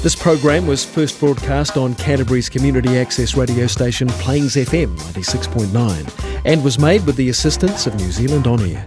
[0.00, 6.62] This program was first broadcast on Canterbury's community access radio station Plains FM 96.9 and
[6.62, 8.86] was made with the assistance of New Zealand On Air.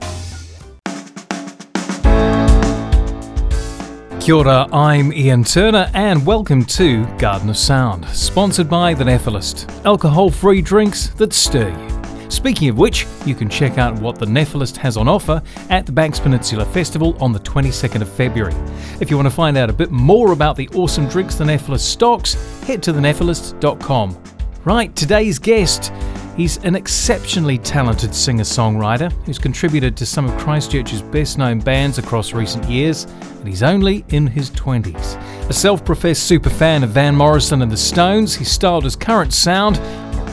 [4.21, 9.69] Kia ora, I'm Ian Turner and welcome to Garden of Sound, sponsored by The Nephilist,
[9.83, 11.90] alcohol-free drinks that stir you.
[12.31, 15.91] Speaking of which, you can check out what The Nephilist has on offer at the
[15.91, 18.55] Banks Peninsula Festival on the 22nd of February.
[19.01, 21.81] If you want to find out a bit more about the awesome drinks The Nephilist
[21.81, 24.17] stocks, head to thenephilist.com.
[24.63, 25.91] Right, today's guest
[26.37, 31.97] He's an exceptionally talented singer songwriter who's contributed to some of Christchurch's best known bands
[31.97, 35.49] across recent years, and he's only in his 20s.
[35.49, 39.75] A self professed superfan of Van Morrison and the Stones, he styled his current sound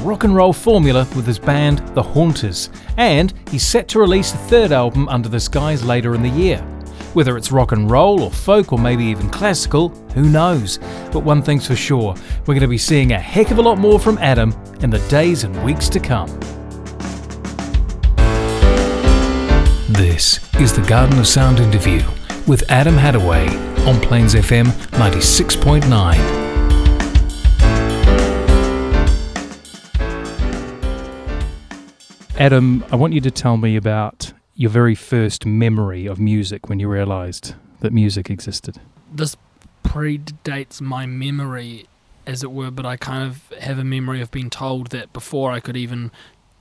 [0.03, 4.37] rock and roll formula with his band The Haunters, and he's set to release a
[4.37, 6.59] third album under this guise later in the year.
[7.15, 10.79] Whether it's rock and roll or folk or maybe even classical, who knows?
[11.11, 13.79] But one thing's for sure, we're going to be seeing a heck of a lot
[13.79, 16.29] more from Adam in the days and weeks to come.
[19.89, 22.03] This is the Garden of Sound interview
[22.47, 23.49] with Adam Hattaway
[23.87, 26.48] on Plains FM 96.9.
[32.39, 36.79] Adam, I want you to tell me about your very first memory of music when
[36.79, 38.79] you realized that music existed?
[39.13, 39.37] This
[39.83, 41.89] predates my memory,
[42.29, 45.51] as it were, but I kind of have a memory of being told that before
[45.51, 46.13] I could even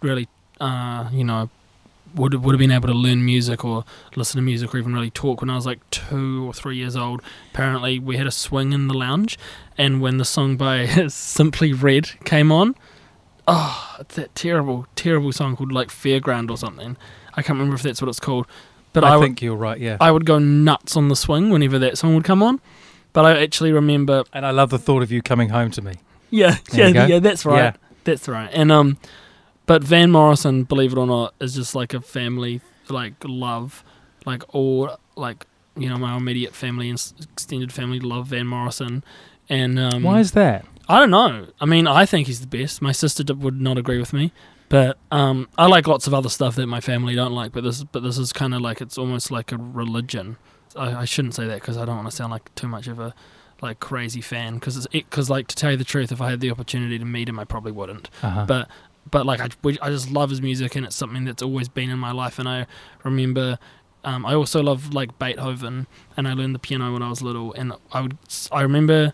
[0.01, 0.27] really,
[0.59, 1.51] uh, you know,
[2.15, 5.11] would would have been able to learn music or listen to music or even really
[5.11, 7.21] talk when I was like two or three years old.
[7.53, 9.37] Apparently, we had a swing in the lounge,
[9.77, 12.73] and when the song by Simply Red came on,
[13.47, 16.97] oh, it's that terrible, terrible song called like Fairground or something.
[17.33, 18.47] I can't remember if that's what it's called.
[18.93, 19.79] But I, I think you're right.
[19.79, 22.59] Yeah, I would go nuts on the swing whenever that song would come on.
[23.13, 25.93] But I actually remember, and I love the thought of you coming home to me.
[26.29, 27.19] Yeah, there yeah, yeah.
[27.19, 27.57] That's right.
[27.57, 27.73] Yeah.
[28.03, 28.49] That's right.
[28.53, 28.97] And um,
[29.65, 33.83] but Van Morrison, believe it or not, is just like a family like love,
[34.25, 39.03] like all like you know my immediate family and extended family love Van Morrison.
[39.49, 40.65] And um, why is that?
[40.89, 41.47] I don't know.
[41.59, 42.81] I mean, I think he's the best.
[42.81, 44.31] My sister would not agree with me,
[44.69, 47.51] but um, I like lots of other stuff that my family don't like.
[47.51, 50.37] But this, but this is kind of like it's almost like a religion.
[50.75, 52.99] I, I shouldn't say that because I don't want to sound like too much of
[52.99, 53.13] a
[53.61, 54.55] like crazy fan.
[54.55, 57.27] Because because like to tell you the truth, if I had the opportunity to meet
[57.27, 58.09] him, I probably wouldn't.
[58.23, 58.45] Uh-huh.
[58.45, 58.69] But
[59.09, 59.49] but like I,
[59.81, 62.39] I just love his music and it's something that's always been in my life.
[62.39, 62.65] And I
[63.03, 63.57] remember
[64.03, 67.51] um, I also love like Beethoven, and I learned the piano when I was little.
[67.53, 68.17] And I would
[68.51, 69.13] I remember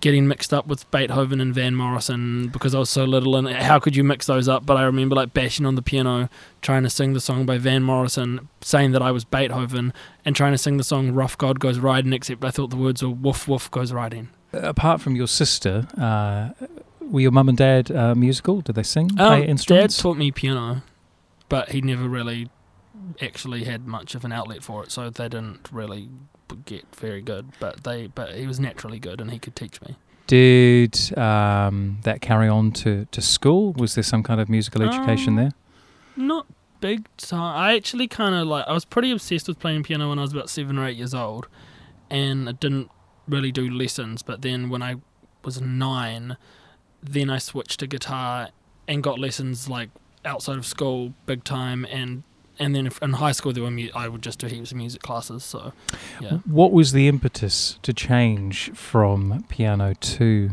[0.00, 3.78] getting mixed up with Beethoven and Van Morrison because I was so little and how
[3.78, 4.64] could you mix those up?
[4.64, 6.28] But I remember like bashing on the piano,
[6.62, 9.92] trying to sing the song by Van Morrison, saying that I was Beethoven,
[10.24, 13.02] and trying to sing the song Rough God Goes Riding, except I thought the words
[13.02, 14.28] were Woof Woof Goes Riding.
[14.52, 16.50] Apart from your sister, uh,
[17.00, 18.60] were your mum and dad uh, musical?
[18.60, 19.96] Did they sing, um, play instruments?
[19.96, 20.82] Dad taught me piano,
[21.48, 22.50] but he never really
[23.20, 26.08] actually had much of an outlet for it, so they didn't really
[26.56, 29.96] get very good, but they but he was naturally good and he could teach me.
[30.26, 33.72] Did um, that carry on to, to school?
[33.72, 35.52] Was there some kind of musical education um, there?
[36.16, 36.46] Not
[36.80, 37.56] big time.
[37.56, 40.32] I actually kind of like I was pretty obsessed with playing piano when I was
[40.32, 41.48] about seven or eight years old,
[42.10, 42.90] and I didn't
[43.26, 44.22] really do lessons.
[44.22, 44.96] But then when I
[45.44, 46.36] was nine,
[47.02, 48.50] then I switched to guitar
[48.86, 49.88] and got lessons like
[50.24, 52.22] outside of school big time and
[52.58, 55.02] and then in high school there were mu- I would just do heaps of music
[55.02, 55.44] classes.
[55.44, 55.72] So,
[56.20, 56.38] yeah.
[56.44, 60.50] What was the impetus to change from piano to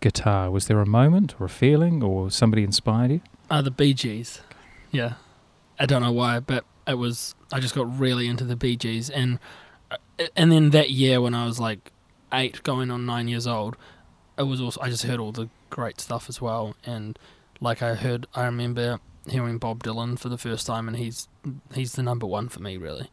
[0.00, 0.50] guitar?
[0.50, 3.20] Was there a moment or a feeling, or somebody inspired you?
[3.50, 4.40] Uh, the Bee Gees.
[4.90, 5.14] Yeah,
[5.78, 7.34] I don't know why, but it was.
[7.52, 9.38] I just got really into the Bee Gees, and
[9.90, 9.96] uh,
[10.36, 11.92] and then that year when I was like
[12.32, 13.76] eight, going on nine years old,
[14.38, 17.18] it was also I just heard all the great stuff as well, and
[17.60, 21.28] like I heard, I remember hearing Bob Dylan for the first time, and he's
[21.74, 23.10] he's the number one for me, really.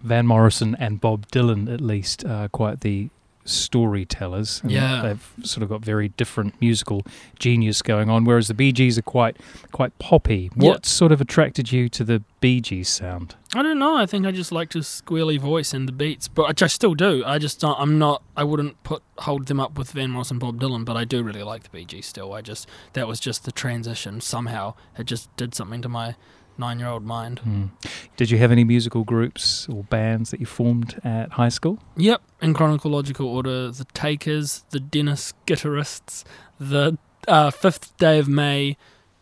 [0.00, 3.08] Van Morrison and Bob Dylan, at least, are quite the
[3.44, 4.62] storytellers.
[4.64, 7.02] yeah, they've sort of got very different musical
[7.38, 8.24] genius going on.
[8.24, 9.36] Whereas the Bee Gees are quite
[9.72, 10.50] quite poppy.
[10.54, 10.88] What yeah.
[10.88, 13.36] sort of attracted you to the Bee Gees sound?
[13.54, 13.96] I don't know.
[13.96, 16.94] I think I just liked his squealy voice and the beats, but which I still
[16.94, 17.22] do.
[17.24, 18.22] I just don't, I'm not.
[18.36, 21.42] I wouldn't put hold them up with Van Morrison, Bob Dylan, but I do really
[21.42, 22.32] like the Bee Gees still.
[22.32, 24.20] I just that was just the transition.
[24.20, 26.16] Somehow it just did something to my
[26.58, 27.40] nine year old mind.
[27.46, 27.70] Mm.
[28.16, 31.78] Did you have any musical groups or bands that you formed at high school?
[31.96, 36.24] Yep, in chronological order the Takers, the Dennis Guitarists,
[36.60, 36.96] the
[37.26, 38.76] uh, Fifth Day of May,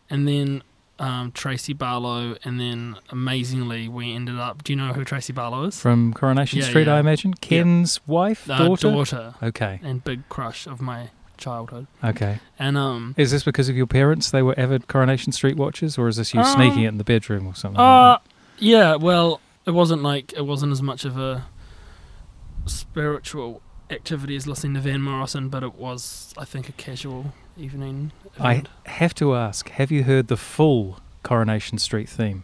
[0.09, 0.61] and then
[0.99, 4.63] um, Tracy Barlow, and then amazingly we ended up.
[4.63, 5.79] Do you know who Tracy Barlow is?
[5.79, 6.95] From Coronation Yeah, Street, yeah.
[6.95, 7.33] I imagine.
[7.33, 8.91] Ken's wife, Uh, daughter.
[8.91, 11.09] daughter, Okay, and big crush of my
[11.43, 11.87] childhood.
[12.03, 12.39] okay.
[12.57, 14.31] And um, Is this because of your parents?
[14.31, 17.03] They were avid Coronation Street watchers, or is this you Um, sneaking it in the
[17.03, 17.79] bedroom or something?
[17.79, 18.17] uh,
[18.57, 18.95] yeah.
[18.95, 21.45] Well, it wasn't like it wasn't as much of a
[22.65, 28.11] spiritual activity as listening to Van Morrison, but it was, I think, a casual evening.
[28.39, 32.43] I have to ask: Have you heard the full Coronation Street theme?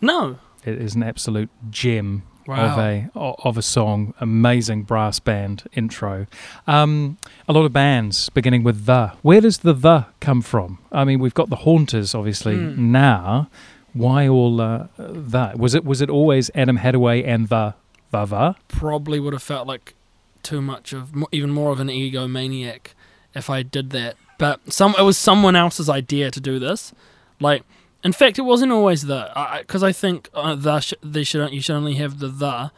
[0.00, 0.38] no.
[0.64, 2.72] It is an absolute gem Wow.
[2.72, 3.10] of a
[3.48, 4.14] of a song.
[4.20, 6.26] Amazing brass band intro.
[6.66, 9.12] Um, a lot of bands beginning with the.
[9.22, 10.78] Where does the the come from?
[10.92, 12.76] I mean, we've got the Haunters, obviously Mm.
[12.78, 13.48] now.
[13.92, 15.58] Why all uh, that?
[15.58, 17.74] Was it was it always Adam Hattaway and the
[18.10, 18.54] the the?
[18.68, 19.94] probably would have felt like
[20.42, 22.88] too much of even more of an egomaniac
[23.34, 24.16] if I did that.
[24.38, 26.92] But some it was someone else's idea to do this.
[27.40, 27.62] Like,
[28.06, 31.60] in fact, it wasn't always the because I, think uh, the sh- they should you
[31.60, 32.70] should only have the the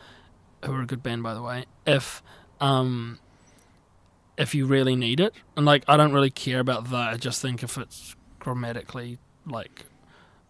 [0.64, 2.22] who are a good band by the way if
[2.60, 3.18] um
[4.38, 5.34] if you really need it.
[5.54, 9.84] And like I don't really care about the I just think if it's grammatically like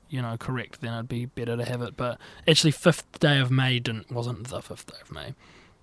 [0.08, 1.96] you know correct then it'd be better to have it.
[1.96, 5.34] But actually fifth day of May didn't wasn't the fifth day of May,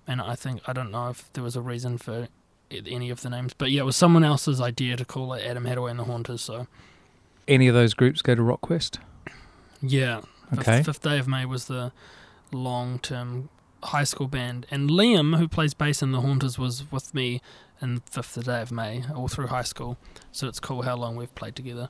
[0.06, 2.28] and I think I don't know if there was a reason for
[2.70, 5.64] any of the names, but yeah, it was someone else's idea to call it Adam
[5.64, 6.40] Hattaway and the Haunters.
[6.40, 6.66] So
[7.48, 8.98] Any of those groups go to RockQuest?
[9.82, 10.20] yeah,
[10.50, 10.82] fifth, Okay.
[10.82, 11.92] fifth day of May was the
[12.52, 13.48] long-term
[13.84, 17.40] high school band, and Liam, who plays bass in the Haunters, was with me
[17.80, 19.96] in fifth day of May all through high school.
[20.32, 21.88] So it's cool how long we've played together.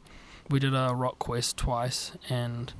[0.50, 2.72] We did a rock quest twice and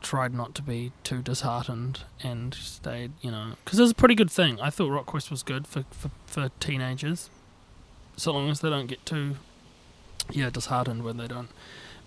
[0.00, 4.14] tried not to be too disheartened and stayed, you know, because it was a pretty
[4.14, 4.60] good thing.
[4.60, 7.30] I thought rock quest was good for, for for teenagers,
[8.16, 9.36] so long as they don't get too,
[10.30, 11.50] yeah, disheartened when they don't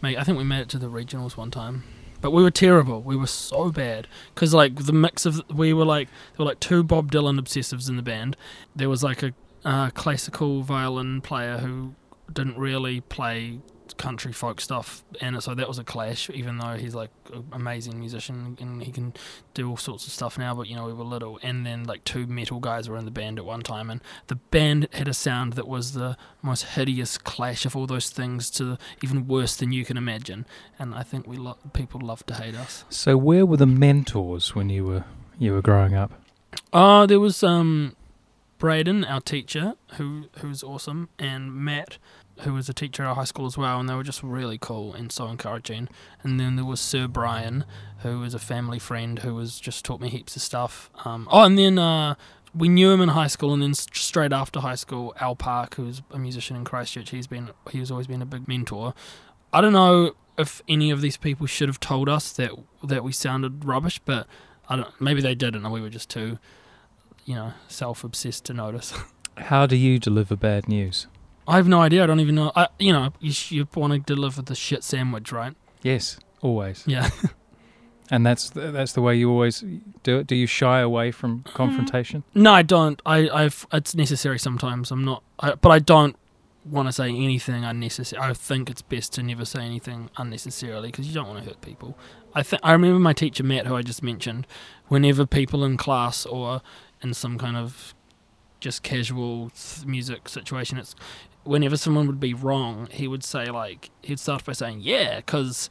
[0.06, 1.84] I think we made it to the regionals one time.
[2.22, 3.02] But we were terrible.
[3.02, 6.60] We were so bad because like the mix of we were like there were like
[6.60, 8.36] two Bob Dylan obsessives in the band.
[8.76, 11.94] There was like a uh, classical violin player who
[12.32, 13.60] didn't really play
[13.98, 16.30] country folk stuff, and so that was a clash.
[16.34, 19.14] Even though he's like an amazing musician and he can
[19.54, 21.40] do all sorts of stuff now, but you know we were little.
[21.44, 24.36] And then like two metal guys were in the band at one time, and the
[24.36, 28.78] band had a sound that was the most hideous clash of all those things to
[29.04, 30.46] even worse than you can imagine.
[30.80, 32.86] And I think we lo- people love to hate us.
[32.90, 35.04] So where were the mentors when you were
[35.38, 36.12] you were growing up?
[36.74, 37.96] Oh, there was um,
[38.58, 41.98] Braden, our teacher, who who was awesome, and Matt,
[42.42, 44.58] who was a teacher at our high school as well, and they were just really
[44.58, 45.90] cool and so encouraging.
[46.24, 47.66] And then there was Sir Brian,
[48.00, 50.90] who was a family friend who was just taught me heaps of stuff.
[51.06, 52.16] Um, oh, and then uh,
[52.54, 56.02] we knew him in high school, and then straight after high school, Al Park, who's
[56.12, 58.94] a musician in Christchurch, he's been he's always been a big mentor.
[59.54, 62.52] I don't know if any of these people should have told us that
[62.84, 64.28] that we sounded rubbish, but
[64.70, 65.02] I don't.
[65.02, 66.40] Maybe they didn't, and we were just too,
[67.26, 68.94] you know, self-obsessed to notice.
[69.38, 71.08] How do you deliver bad news?
[71.48, 72.04] I have no idea.
[72.04, 72.52] I don't even know.
[72.56, 75.56] I, you know, you, sh- you want to deliver the shit sandwich, right?
[75.84, 76.84] Yes, always.
[76.88, 77.10] Yeah.
[78.12, 79.64] And that's the, that's the way you always
[80.04, 80.28] do it.
[80.28, 81.54] Do you shy away from mm.
[81.54, 82.24] confrontation?
[82.34, 83.02] no, I don't.
[83.06, 83.66] I, I've.
[83.74, 84.92] It's necessary sometimes.
[84.92, 85.24] I'm not.
[85.40, 86.16] I, but I don't
[86.66, 88.22] want to say anything unnecessary.
[88.22, 91.62] I think it's best to never say anything unnecessarily because you don't want to hurt
[91.62, 91.98] people.
[92.34, 94.46] I think I remember my teacher Matt, who I just mentioned.
[94.88, 96.62] Whenever people in class or
[97.02, 97.96] in some kind of
[98.60, 99.52] just casual
[99.86, 100.96] music situation, it's
[101.46, 105.70] whenever someone would be wrong, he would say like he'd start by saying yeah, because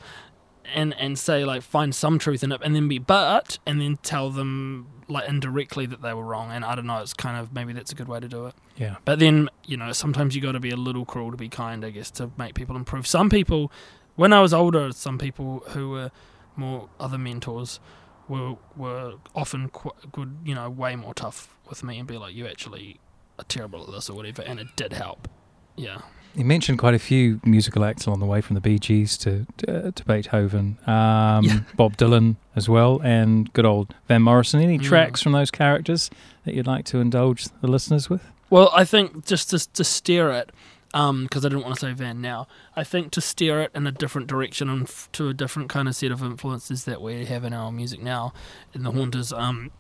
[0.73, 3.99] and and say like find some truth in it, and then be but, and then
[4.03, 6.51] tell them like indirectly that they were wrong.
[6.51, 8.55] And I don't know, it's kind of maybe that's a good way to do it.
[8.77, 8.97] Yeah.
[9.05, 11.85] But then, you know, sometimes you got to be a little cruel to be kind,
[11.85, 13.07] I guess, to make people improve.
[13.07, 13.71] Some people,
[14.17, 16.11] when I was older, some people who were
[16.57, 17.81] more other mentors
[18.29, 22.35] were were often qu- good, you know, way more tough with me and be like,
[22.35, 23.01] you actually
[23.39, 25.29] are terrible at this or whatever, and it did help.
[25.77, 25.99] Yeah.
[26.35, 29.47] You mentioned quite a few musical acts along the way, from the Bee Gees to
[29.59, 31.61] to, to Beethoven, um, Yeah.
[31.77, 34.61] Bob Dylan as well, and good old Van Morrison.
[34.61, 34.83] Any Mm.
[34.85, 36.11] tracks from those characters
[36.45, 38.23] that you'd like to indulge the listeners with?
[38.51, 40.51] Well, I think just to, to steer it,
[40.93, 43.93] because I didn't want to say Van now, I think to steer it in a
[43.93, 47.45] different direction and f- to a different kind of set of influences that we have
[47.45, 48.33] in our music now,
[48.75, 49.71] in the Haunters, um,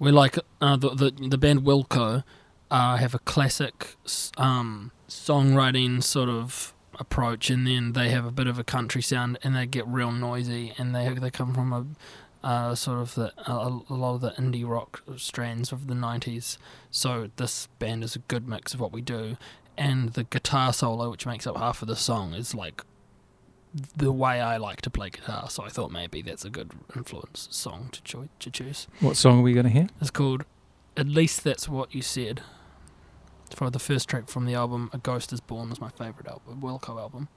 [0.00, 2.24] we're like uh, the, the the band Wilco
[2.74, 3.94] uh, have a classic
[4.36, 9.38] um, songwriting sort of approach, and then they have a bit of a country sound,
[9.44, 11.86] and they get real noisy, and they they come from a
[12.44, 16.58] uh, sort of the, a lot of the indie rock strands of the 90s.
[16.90, 19.38] So this band is a good mix of what we do.
[19.78, 22.82] And the guitar solo, which makes up half of the song, is like
[23.96, 25.48] the way I like to play guitar.
[25.48, 28.88] So I thought maybe that's a good influence song to, cho- to choose.
[29.00, 29.88] What song are we going to hear?
[30.02, 30.44] It's called
[30.98, 32.42] At Least That's What You Said
[33.52, 36.60] for the first track from the album, A Ghost Is Born, was my favourite album,
[36.60, 37.28] Wilco album.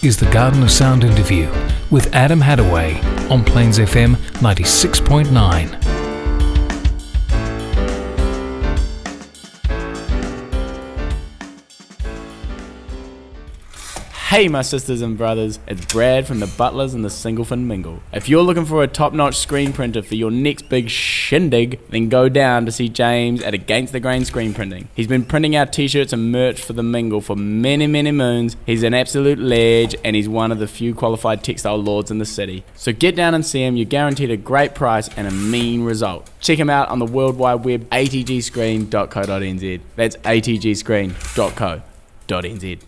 [0.00, 1.50] Is the Garden of Sound interview
[1.90, 3.02] with Adam Hattaway
[3.32, 5.87] on Plains FM 96.9.
[14.28, 18.02] Hey, my sisters and brothers, it's Brad from the Butlers and the Singlefin Mingle.
[18.12, 22.10] If you're looking for a top notch screen printer for your next big shindig, then
[22.10, 24.90] go down to see James at Against the Grain Screen Printing.
[24.94, 28.58] He's been printing out t shirts and merch for the Mingle for many, many moons.
[28.66, 32.26] He's an absolute ledge and he's one of the few qualified textile lords in the
[32.26, 32.64] city.
[32.74, 36.28] So get down and see him, you're guaranteed a great price and a mean result.
[36.40, 39.80] Check him out on the World Wide Web, atgscreen.co.nz.
[39.96, 42.87] That's atgscreen.co.nz.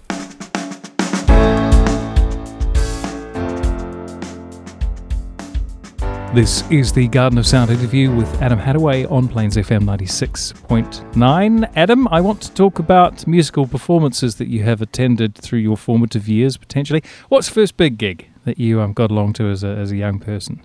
[6.32, 11.72] This is the Garden of Sound interview with Adam Hattaway on Plains FM 96.9.
[11.74, 16.28] Adam, I want to talk about musical performances that you have attended through your formative
[16.28, 17.02] years, potentially.
[17.30, 19.96] What's the first big gig that you um, got along to as a, as a
[19.96, 20.62] young person?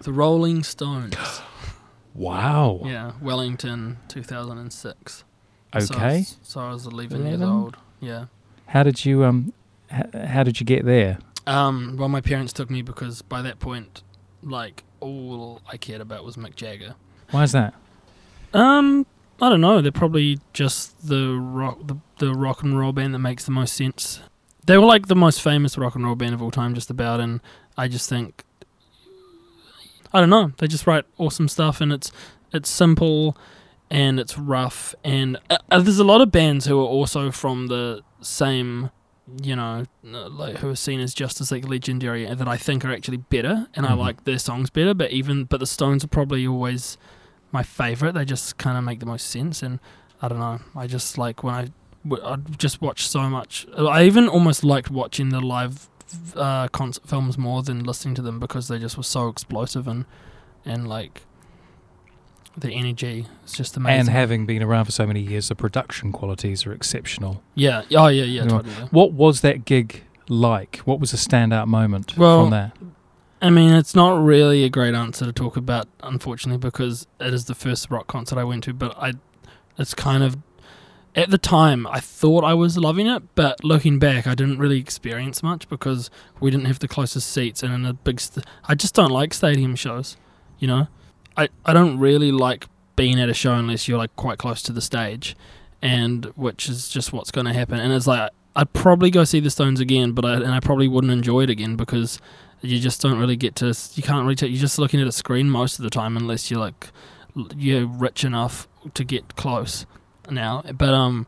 [0.00, 1.14] The Rolling Stones.
[2.14, 2.80] Wow.
[2.84, 5.18] yeah, Wellington, 2006.
[5.18, 5.24] So
[5.72, 6.18] I Okay.
[6.18, 7.48] was, so I was 11 years 11?
[7.48, 7.76] old.
[8.00, 8.24] Yeah.
[8.66, 9.52] How did you um
[9.92, 11.18] h- how did you get there?
[11.46, 14.02] Um, well, my parents took me because by that point,
[14.42, 16.94] like, all I cared about was Mick Jagger.
[17.30, 17.74] Why is that?
[18.54, 19.06] Um,
[19.40, 19.80] I don't know.
[19.80, 23.74] They're probably just the rock, the, the rock and roll band that makes the most
[23.74, 24.20] sense.
[24.64, 27.20] They were like the most famous rock and roll band of all time, just about.
[27.20, 27.40] And
[27.76, 28.44] I just think,
[30.12, 30.52] I don't know.
[30.58, 32.10] They just write awesome stuff, and it's
[32.52, 33.36] it's simple,
[33.90, 34.94] and it's rough.
[35.04, 38.90] And uh, uh, there's a lot of bands who are also from the same,
[39.42, 42.84] you know, like who are seen as just as like legendary, and that I think
[42.84, 43.98] are actually better, and I Mhm.
[43.98, 44.94] like their songs better.
[44.94, 46.96] But even but the Stones are probably always
[47.52, 48.12] my favorite.
[48.12, 49.80] They just kind of make the most sense, and
[50.22, 50.60] I don't know.
[50.74, 51.68] I just like when I
[52.08, 53.66] w- I just watch so much.
[53.76, 55.88] I even almost liked watching the live
[56.34, 60.06] uh, concert films more than listening to them because they just were so explosive and
[60.64, 61.22] and like
[62.60, 64.00] the energy is just amazing.
[64.00, 67.42] And having been around for so many years, the production qualities are exceptional.
[67.54, 68.74] yeah, oh yeah, yeah, You know, totally.
[68.74, 68.86] yeah.
[68.90, 70.78] What was that gig like?
[70.78, 72.76] What was the standout moment Well, from that?
[73.40, 77.44] I mean, it's not really a great answer to talk about, unfortunately, because it is
[77.44, 78.72] the first rock concert I went to.
[78.74, 79.12] But I,
[79.78, 80.36] it's kind of,
[81.14, 84.78] at the time, I thought I was loving it, but looking back, I didn't really
[84.80, 88.74] experience much because we didn't have the closest seats, and in a big, st- I
[88.74, 90.16] just don't like stadium shows.
[90.58, 90.88] You know,
[91.38, 94.72] I I don't really like being at a show unless you're like quite close to
[94.72, 95.36] the stage,
[95.80, 97.78] and which is just what's going to happen.
[97.80, 100.88] And it's like I'd probably go see the Stones again, but I and I probably
[100.88, 102.20] wouldn't enjoy it again because
[102.60, 105.12] you just don't really get to you can't really take, you're just looking at a
[105.12, 106.90] screen most of the time unless you're like
[107.56, 109.86] you're rich enough to get close
[110.30, 111.26] now but um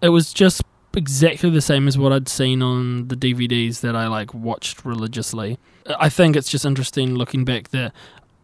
[0.00, 0.62] it was just
[0.96, 5.58] exactly the same as what I'd seen on the DVDs that I like watched religiously
[5.98, 7.92] I think it's just interesting looking back that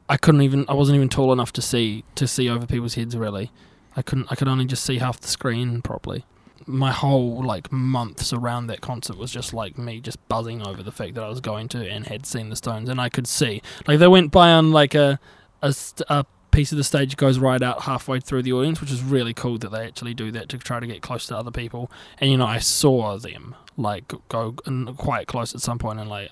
[0.08, 3.16] I couldn't even I wasn't even tall enough to see to see over people's heads
[3.16, 3.50] really.
[3.96, 6.24] I couldn't I could only just see half the screen properly.
[6.66, 10.92] My whole like months around that concert was just like me just buzzing over the
[10.92, 13.62] fact that I was going to and had seen the Stones and I could see.
[13.86, 15.18] Like they went by on like a
[15.62, 15.74] a,
[16.08, 19.34] a piece of the stage goes right out halfway through the audience which is really
[19.34, 21.90] cool that they actually do that to try to get close to other people.
[22.18, 24.52] And you know I saw them like go
[24.96, 26.30] quite close at some point and like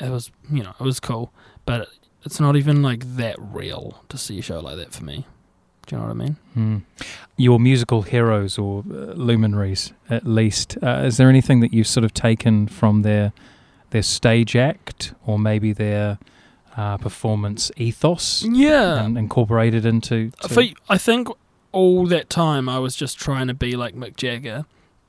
[0.00, 1.32] it was you know it was cool.
[1.66, 1.88] But
[2.24, 5.26] it's not even like that real to see a show like that for me
[5.86, 6.76] do you know what I mean Hmm.
[7.36, 10.78] Your musical heroes or uh, luminaries, at least.
[10.80, 13.32] Uh, is there anything that you've sort of taken from their
[13.90, 16.18] their stage act, or maybe their
[16.76, 20.30] uh, performance ethos, yeah and incorporated into?
[20.42, 21.26] to- For, I think
[21.72, 24.64] all that time I was just trying to be like Mick Jagger,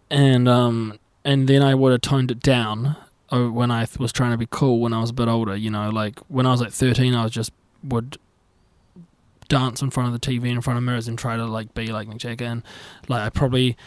[0.10, 2.96] and um, and then I would have toned it down
[3.36, 5.56] uh, when I was trying to be cool when I was a bit older.
[5.56, 7.52] You know, like when I was like thirteen, I was just
[7.84, 8.18] would
[9.48, 11.88] dance in front of the TV in front of mirrors and try to like be
[11.88, 12.64] like Mick Jagger, and
[13.08, 13.78] like I probably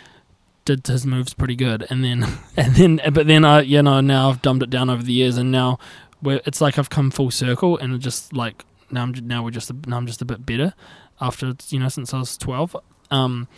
[0.64, 4.30] did his moves pretty good, and then and then but then I you know now
[4.30, 5.78] I've dumbed it down over the years, and now
[6.22, 9.72] we're, it's like I've come full circle, and just like now I'm now we're just
[9.86, 10.74] now I'm just a bit better
[11.20, 12.76] after you know since I was twelve.
[13.10, 13.48] Um,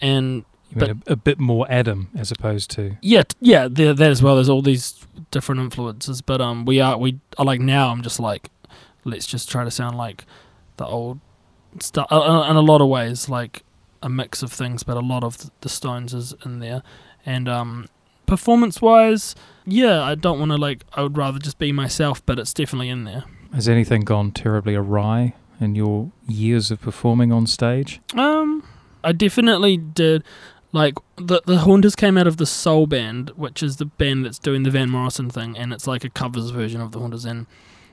[0.00, 2.96] and you mean a, a bit more Adam as opposed to.
[3.02, 4.34] yeah, t- yeah, there, that as well.
[4.34, 7.88] There's all these different influences, but um, we are we I like now.
[7.88, 8.50] I'm just like,
[9.04, 10.24] let's just try to sound like
[10.76, 11.20] the old
[11.80, 12.06] stuff.
[12.10, 13.62] Uh, uh, in a lot of ways, like
[14.02, 16.82] a mix of things, but a lot of the Stones is in there.
[17.26, 17.86] And um,
[18.26, 19.34] performance wise,
[19.66, 20.84] yeah, I don't want to like.
[20.94, 23.24] I would rather just be myself, but it's definitely in there.
[23.54, 28.00] Has anything gone terribly awry in your years of performing on stage?
[28.14, 28.62] Um,
[29.02, 30.22] I definitely did.
[30.72, 34.38] Like the the Haunters came out of the Soul Band, which is the band that's
[34.38, 37.24] doing the Van Morrison thing, and it's like a covers version of the Haunters.
[37.24, 37.46] And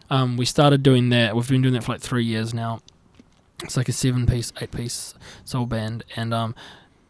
[0.09, 1.35] um, we started doing that.
[1.35, 2.81] We've been doing that for like three years now.
[3.63, 5.13] It's like a seven piece, eight piece
[5.45, 6.55] soul band, and um,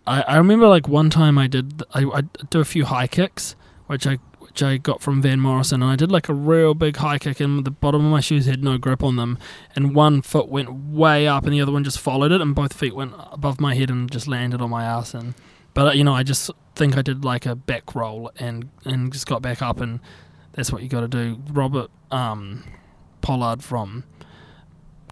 [0.05, 3.55] I, I remember like one time I did I I do a few high kicks,
[3.87, 6.97] which I which I got from Van Morrison, and I did like a real big
[6.97, 9.39] high kick, and the bottom of my shoes had no grip on them,
[9.75, 12.73] and one foot went way up, and the other one just followed it, and both
[12.73, 15.33] feet went above my head and just landed on my ass, and
[15.75, 19.13] but uh, you know I just think I did like a back roll and and
[19.13, 19.99] just got back up, and
[20.53, 21.39] that's what you got to do.
[21.51, 22.63] Robert um,
[23.21, 24.05] Pollard from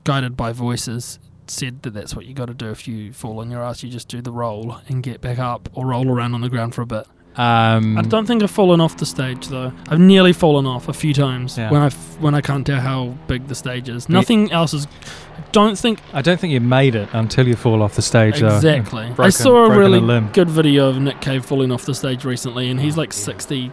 [0.04, 3.52] Guided by Voices said that that's what you got to do if you fall on
[3.52, 3.84] your ass.
[3.84, 6.74] You just do the roll and get back up, or roll around on the ground
[6.74, 7.06] for a bit.
[7.36, 9.72] Um, I don't think I've fallen off the stage though.
[9.90, 11.72] I've nearly fallen off a few times Yeah.
[11.72, 14.08] when I when I can't tell how big the stage is.
[14.08, 14.86] Nothing else is.
[15.38, 18.40] I don't think I don't think you made it until you fall off the stage.
[18.40, 18.56] though.
[18.56, 19.12] exactly.
[19.18, 20.30] I saw a really limb.
[20.34, 23.16] good video of Nick Cave falling off the stage recently, and he's Oh, like yeah.
[23.20, 23.72] 62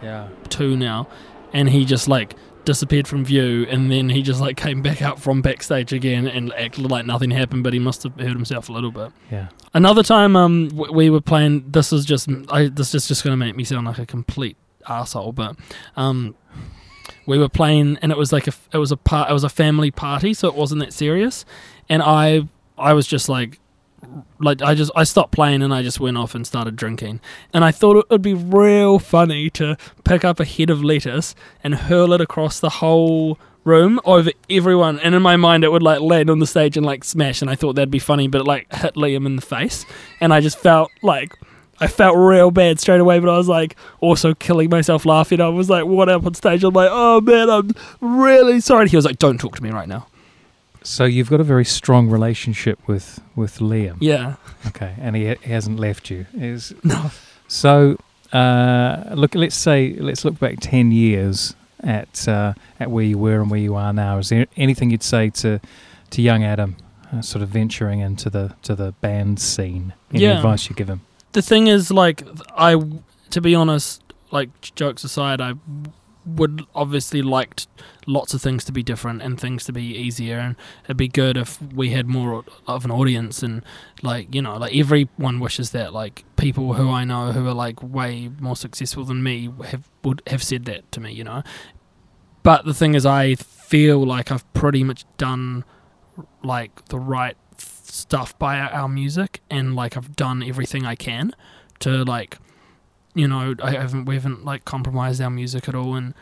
[0.69, 0.75] Yeah.
[0.75, 1.07] now,
[1.53, 5.19] and he just like disappeared from view, and then he just like came back out
[5.19, 8.73] from backstage again and acted like nothing happened, but he must have hurt himself a
[8.73, 9.11] little bit.
[9.31, 9.47] Yeah.
[9.73, 11.71] Another time, um, w- we were playing.
[11.71, 14.57] This is just, I, this is just going to make me sound like a complete
[14.87, 15.55] asshole, but,
[15.95, 16.35] um,
[17.25, 19.49] we were playing, and it was like a, it was a part, it was a
[19.49, 21.45] family party, so it wasn't that serious,
[21.87, 22.47] and I,
[22.77, 23.59] I was just like,
[24.39, 27.19] like I just I stopped playing and I just went off and started drinking,
[27.53, 31.35] and I thought it would be real funny to pick up a head of lettuce
[31.63, 34.99] and hurl it across the whole room over everyone.
[34.99, 37.41] And in my mind it would like land on the stage and like smash.
[37.41, 39.85] And I thought that'd be funny but it like hit Liam in the face.
[40.19, 41.37] And I just felt like
[41.79, 45.41] I felt real bad straight away but I was like also killing myself laughing.
[45.41, 46.63] I was like what up on stage.
[46.63, 48.89] I'm like oh man I'm really sorry.
[48.89, 50.07] He was like don't talk to me right now
[50.83, 53.97] So you've got a very strong relationship with with Liam.
[53.99, 54.35] yeah
[54.67, 56.25] Okay, and he, he hasn't left you.
[56.33, 57.11] Is no
[57.47, 57.97] so.
[58.33, 63.41] Uh, look, let's say let's look back ten years at uh, at where you were
[63.41, 64.17] and where you are now.
[64.19, 65.59] Is there anything you'd say to
[66.11, 66.77] to young Adam,
[67.11, 69.93] uh, sort of venturing into the to the band scene?
[70.13, 70.37] Any Yeah.
[70.37, 71.01] advice you give him?
[71.33, 72.23] the thing is like
[72.57, 72.75] i
[73.29, 75.53] to be honest like jokes aside i
[76.25, 77.67] would obviously liked
[78.05, 80.55] lots of things to be different and things to be easier and
[80.85, 83.63] it'd be good if we had more of an audience and
[84.03, 87.81] like you know like everyone wishes that like people who i know who are like
[87.81, 91.43] way more successful than me have would have said that to me you know?
[92.43, 95.63] But the thing is i feel like i've pretty much done
[96.43, 97.37] like the right
[97.91, 101.33] stuff by our music and like I've done everything I can
[101.79, 102.37] to like
[103.13, 106.13] you know I haven't we haven't like compromised our music at all and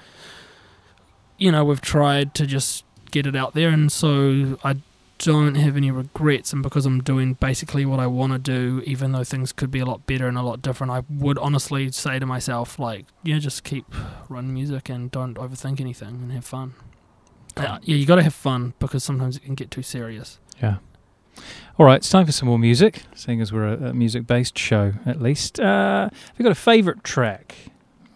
[1.37, 4.77] you know we've tried to just get it out there and so I
[5.17, 9.11] don't have any regrets and because I'm doing basically what I want to do even
[9.11, 12.19] though things could be a lot better and a lot different I would honestly say
[12.19, 13.85] to myself like yeah just keep
[14.29, 16.73] running music and don't overthink anything and have fun.
[17.57, 20.39] Uh, yeah you got to have fun because sometimes it can get too serious.
[20.61, 20.77] Yeah.
[21.77, 24.57] All right, it's time for some more music, seeing as we're a, a music based
[24.57, 25.59] show at least.
[25.59, 27.55] Uh, have you got a favourite track?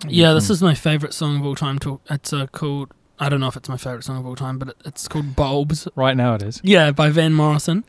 [0.08, 1.80] Yeah, this is my favorite song of all time.
[1.80, 4.60] To it's uh, called I don't know if it's my favorite song of all time,
[4.60, 5.88] but it, it's called Bulbs.
[5.96, 6.60] Right now it is.
[6.64, 7.86] Yeah, by Van Morrison.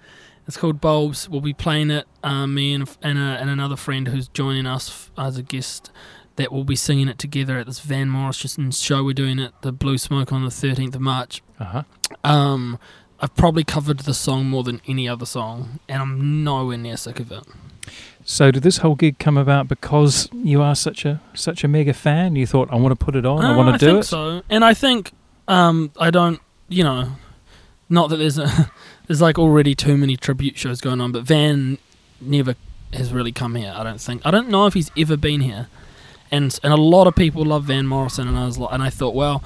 [0.47, 1.29] It's called Bulbs.
[1.29, 2.07] We'll be playing it.
[2.23, 5.91] Uh, me and and, uh, and another friend who's joining us f- as a guest.
[6.37, 9.71] That will be singing it together at this Van Morrison show we're doing at the
[9.71, 11.43] Blue Smoke on the 13th of March.
[11.61, 11.83] Uh huh.
[12.25, 12.81] Um,
[13.21, 17.21] I've probably covered the song more than any other song, and I'm nowhere near sick
[17.21, 17.45] of it.
[18.25, 21.93] So did this whole gig come about because you are such a such a mega
[21.93, 22.37] fan?
[22.37, 24.07] You thought I want to put it on, I Uh, want to do think it.
[24.07, 25.13] so, and I think
[25.47, 27.13] um, I don't, you know,
[27.91, 28.71] not that there's a,
[29.07, 31.77] there's like already too many tribute shows going on, but Van
[32.21, 32.55] never
[32.95, 33.73] has really come here.
[33.77, 34.23] I don't think.
[34.25, 35.69] I don't know if he's ever been here,
[36.31, 38.91] and and a lot of people love Van Morrison, and I was like, and I
[38.91, 39.43] thought, well.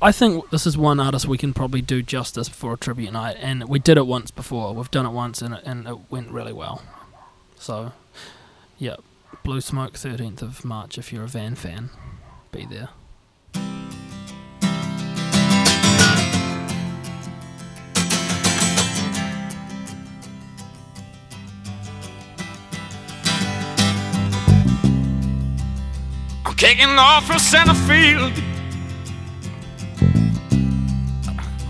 [0.00, 3.38] I think this is one artist we can probably do justice for a tribute night,
[3.40, 4.74] and we did it once before.
[4.74, 6.82] We've done it once, and it, and it went really well.
[7.58, 7.92] So,
[8.78, 8.96] yeah,
[9.42, 10.98] Blue Smoke, 13th of March.
[10.98, 11.88] If you're a Van fan,
[12.52, 12.90] be there.
[26.44, 28.34] I'm kicking off from center field.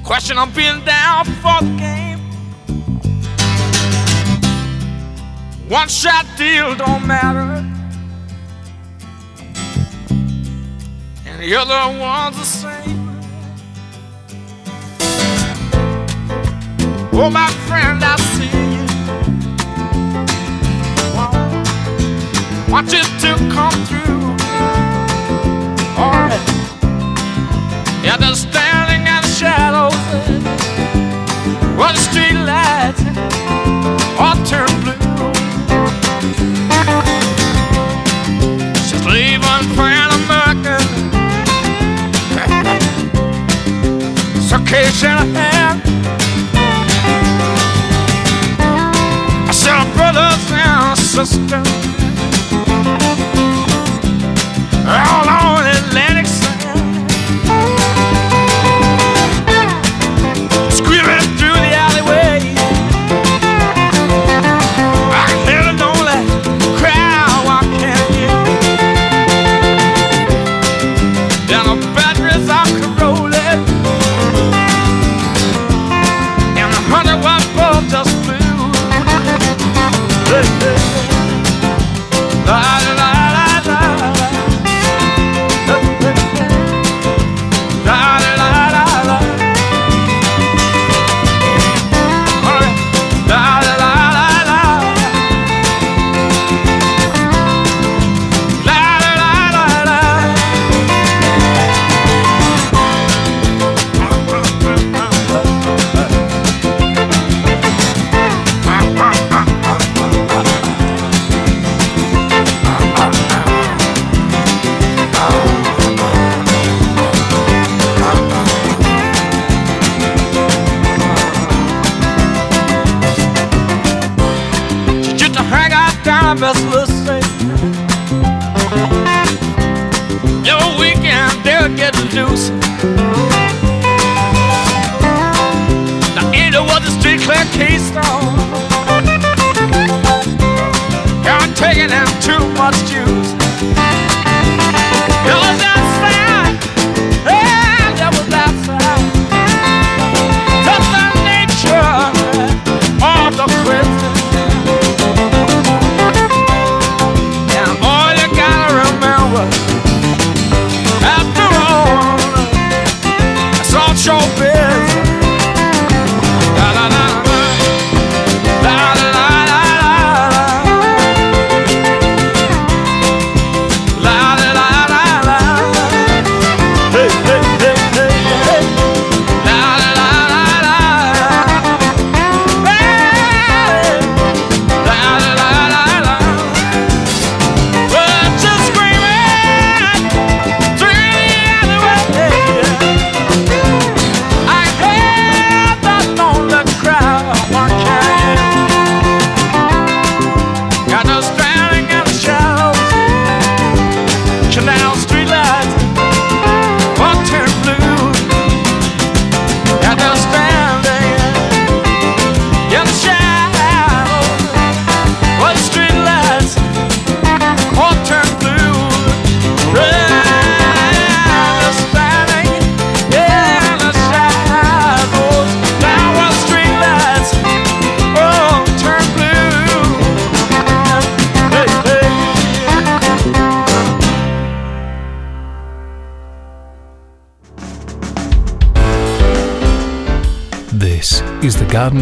[0.06, 2.20] Question I'm being down before the game.
[5.68, 7.66] One shot deal don't matter.
[11.26, 13.10] And the other one's the same.
[17.12, 18.86] Oh, my friend, I see you.
[22.72, 24.36] want you to come through.
[25.98, 26.46] Alright.
[28.04, 28.65] Yeah, just standing
[31.76, 33.02] where the street lights
[34.18, 34.96] all turn blue.
[38.86, 40.82] She's leaving for an American.
[44.48, 45.82] Suitcase in her hand.
[49.48, 51.75] I said, brothers and sisters,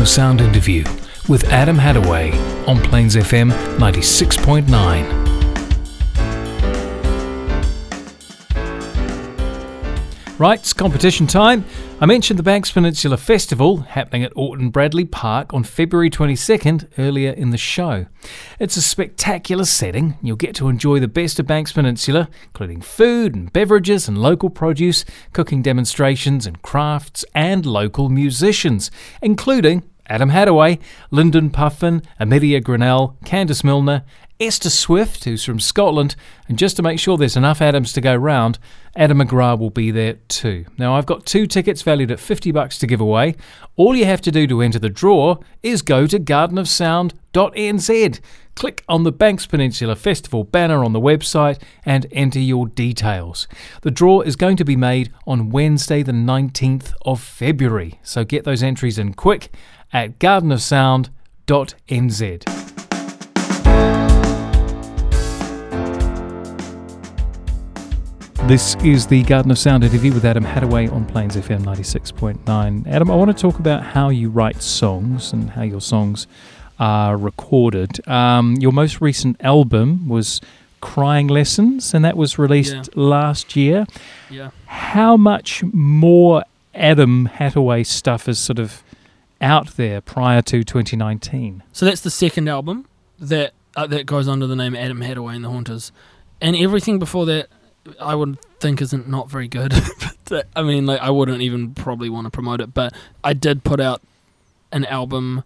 [0.04, 0.84] Sound interview
[1.28, 2.32] with Adam Hattaway
[2.68, 5.24] on Plains FM 96.9.
[10.36, 11.64] Right, it's competition time.
[12.00, 17.30] I mentioned the Banks Peninsula Festival happening at Orton Bradley Park on February 22nd earlier
[17.30, 18.06] in the show.
[18.58, 20.18] It's a spectacular setting.
[20.20, 24.50] You'll get to enjoy the best of Banks Peninsula, including food and beverages and local
[24.50, 28.90] produce, cooking demonstrations and crafts, and local musicians,
[29.22, 30.78] including Adam Hattaway,
[31.10, 34.04] Lyndon Puffin, Amelia Grinnell, Candice Milner,
[34.40, 36.16] Esther Swift, who's from Scotland,
[36.48, 38.58] and just to make sure there's enough Adams to go round,
[38.96, 40.64] Adam McGrath will be there too.
[40.76, 43.36] Now, I've got two tickets valued at 50 bucks to give away.
[43.76, 48.20] All you have to do to enter the draw is go to gardenofsound.nz.
[48.56, 53.48] Click on the Banks Peninsula Festival banner on the website and enter your details.
[53.82, 58.44] The draw is going to be made on Wednesday, the 19th of February, so get
[58.44, 59.50] those entries in quick
[59.94, 62.44] at gardenofsound.nz.
[68.46, 72.86] This is the Garden of Sound interview with Adam Hattaway on Plains FM 96.9.
[72.86, 76.26] Adam, I want to talk about how you write songs and how your songs
[76.78, 78.06] are recorded.
[78.06, 80.42] Um, your most recent album was
[80.82, 82.82] Crying Lessons, and that was released Yeah.
[82.96, 83.86] last year.
[84.28, 84.50] Yeah.
[84.66, 88.82] How much more Adam Hattaway stuff is sort of
[89.44, 91.62] out there prior to 2019?
[91.72, 95.44] So that's the second album that uh, that goes under the name Adam Hattaway and
[95.44, 95.92] the Haunters,
[96.40, 97.48] and everything before that,
[98.00, 99.74] I would think isn't not very good.
[100.24, 103.62] but, I mean, like I wouldn't even probably want to promote it, but I did
[103.62, 104.02] put out
[104.72, 105.44] an album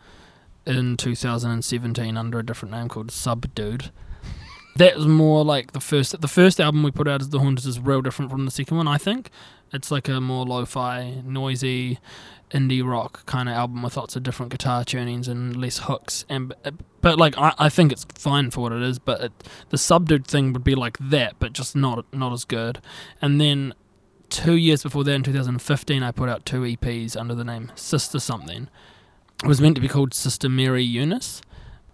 [0.64, 3.90] in 2017 under a different name called Subdude.
[4.76, 6.18] That was more like the first.
[6.20, 8.76] The first album we put out as the Haunters is real different from the second
[8.76, 8.86] one.
[8.86, 9.30] I think
[9.72, 11.98] it's like a more lo-fi, noisy,
[12.50, 16.24] indie rock kind of album with lots of different guitar tunings and less hooks.
[16.28, 16.54] And
[17.00, 18.98] but like I, I think it's fine for what it is.
[18.98, 19.32] But it,
[19.70, 22.80] the subdued thing would be like that, but just not not as good.
[23.20, 23.74] And then
[24.30, 28.18] two years before that, in 2015, I put out two EPs under the name Sister
[28.18, 28.68] Something.
[29.42, 31.42] It was meant to be called Sister Mary Eunice.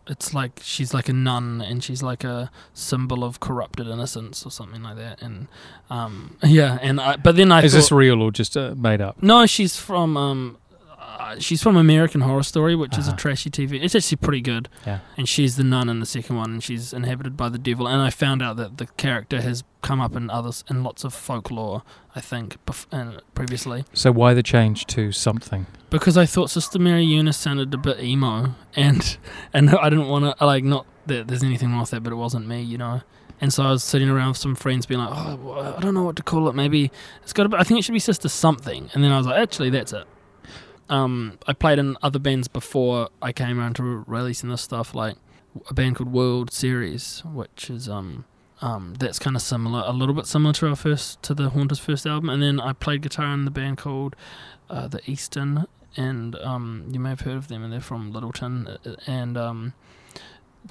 [0.07, 4.51] It's like she's like a nun and she's like a symbol of corrupted innocence or
[4.51, 5.23] something like that.
[5.23, 5.49] And
[5.91, 9.01] um, yeah, and I, but then I is thought, this real or just uh, made
[9.01, 9.23] up?
[9.23, 10.59] no, she's from um,
[11.07, 13.19] uh, she's from American Horror Story, which is a Uh-huh.
[13.19, 13.83] trashy TV.
[13.83, 14.69] It's actually pretty good.
[14.87, 15.01] Yeah.
[15.17, 17.87] And she's the nun in the second one, and she's inhabited by the devil.
[17.87, 21.13] And I found out that the character has come up in others in lots of
[21.15, 21.83] folklore.
[22.17, 25.67] I think bef- uh, previously So why the change to something?
[25.91, 29.17] because I thought Sister Mary Eunice sounded a bit emo, and
[29.53, 32.17] and I didn't want to like not that there's anything wrong with that, but it
[32.17, 33.03] wasn't me, you know.
[33.41, 36.05] And so I was sitting around with some friends, being like, "Oh, I don't know
[36.05, 36.55] what to call it.
[36.55, 36.91] Maybe
[37.23, 37.51] it's got.
[37.51, 39.93] Be, I think it should be Sister Something." And then I was like, "Actually, that's
[39.93, 40.07] it."
[40.89, 45.17] Um, I played in other bands before I came around to releasing this stuff, like
[45.69, 48.25] a band called World Series, which is um
[48.61, 51.79] um that's kind of similar, a little bit similar to our first to the Haunters
[51.79, 52.29] first album.
[52.29, 54.15] And then I played guitar in the band called
[54.69, 55.67] uh, the Eastern,
[55.97, 59.75] and um you may have heard of them, and they're from Lyttelton, and um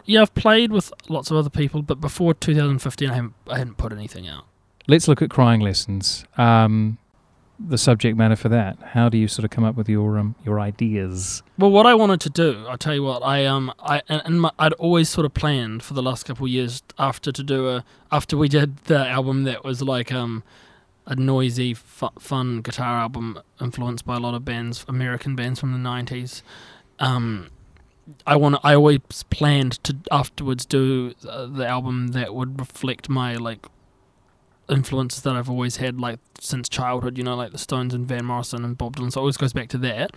[0.06, 3.78] yeah, I've played with lots of other people, but before 2015, I haven't I hadn't
[3.78, 4.46] put anything out.
[4.88, 6.26] Let's look at crying lessons.
[6.38, 6.98] Um,
[7.68, 8.78] the subject matter for that.
[8.82, 11.44] How do you sort of come up with your um, your ideas?
[11.58, 14.52] Well, what I wanted to do, I'll tell you what, I um, I and, my,
[14.60, 17.84] I'd always sort of planned for the last couple of years after to do a
[18.12, 20.44] after we did the album that was like um,
[21.06, 25.72] a noisy, fu- fun guitar album influenced by a lot of bands, American bands from
[25.72, 26.42] the '90s.
[27.00, 27.50] Um,
[28.28, 29.00] I want I always
[29.30, 33.66] planned to afterwards do uh, the album that would reflect my like
[34.70, 37.18] influences that I've always had like since childhood.
[37.18, 39.12] You know, like the Stones and Van Morrison and Bob Dylan.
[39.12, 40.12] So it always goes back to that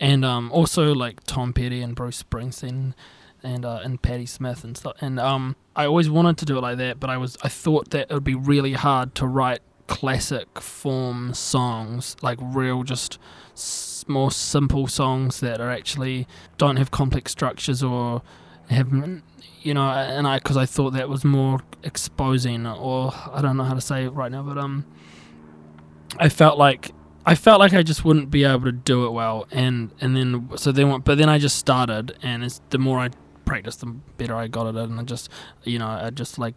[0.00, 2.94] and um, also like Tom Petty and Bruce Springsteen
[3.42, 4.96] and uh, and Patti Smith and stuff.
[5.00, 7.90] And um, I always wanted to do it like that, but I was I thought
[7.90, 13.18] that it would be really hard to write classic form songs, like real just
[13.52, 16.26] s- more simple songs that are actually
[16.58, 18.22] don't have complex structures or
[18.70, 18.92] have
[19.62, 23.64] you know and I because I thought that was more exposing or I don't know
[23.64, 24.84] how to say it right now but um
[26.18, 26.92] I felt like
[27.24, 30.50] I felt like I just wouldn't be able to do it well, and and then
[30.56, 33.10] so then but then I just started, and it's the more I
[33.44, 35.28] practiced, the better I got at it, and I just
[35.62, 36.54] you know I just like